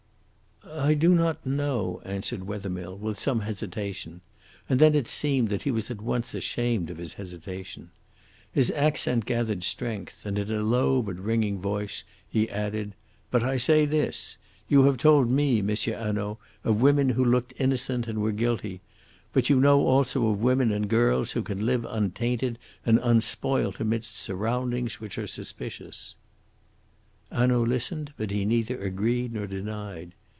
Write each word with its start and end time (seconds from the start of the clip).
"I 0.73 0.93
do 0.93 1.09
not 1.09 1.43
know," 1.43 2.01
answered 2.05 2.43
Wethermill, 2.43 2.95
with 2.95 3.19
some 3.19 3.41
hesitation, 3.41 4.21
and 4.69 4.79
then 4.79 4.93
it 4.93 5.07
seemed 5.07 5.49
that 5.49 5.63
he 5.63 5.71
was 5.71 5.89
at 5.89 6.01
once 6.01 6.33
ashamed 6.33 6.89
of 6.91 6.97
his 6.97 7.15
hesitation. 7.15 7.89
His 8.51 8.69
accent 8.71 9.25
gathered 9.25 9.63
strength, 9.63 10.23
and 10.23 10.37
in 10.37 10.51
a 10.51 10.61
low 10.61 11.01
but 11.01 11.17
ringing 11.17 11.59
voice, 11.59 12.03
he 12.29 12.49
added: 12.49 12.93
"But 13.31 13.43
I 13.43 13.57
say 13.57 13.85
this. 13.87 14.37
You 14.69 14.83
have 14.83 14.97
told 14.97 15.31
me, 15.31 15.59
M. 15.59 15.67
Hanaud, 15.69 16.37
of 16.63 16.81
women 16.81 17.09
who 17.09 17.25
looked 17.25 17.53
innocent 17.57 18.07
and 18.07 18.21
were 18.21 18.31
guilty. 18.31 18.81
But 19.33 19.49
you 19.49 19.59
know 19.59 19.85
also 19.87 20.27
of 20.27 20.41
women 20.41 20.71
and 20.71 20.87
girls 20.87 21.31
who 21.31 21.41
can 21.41 21.65
live 21.65 21.85
untainted 21.85 22.59
and 22.85 22.99
unspoilt 23.01 23.79
amidst 23.79 24.15
surroundings 24.15 24.99
which 24.99 25.17
are 25.17 25.27
suspicious." 25.27 26.13
Hanaud 27.31 27.63
listened, 27.65 28.13
but 28.15 28.29
he 28.31 28.45
neither 28.45 28.79
agreed 28.79 29.33
nor 29.33 29.47
denied. 29.47 30.13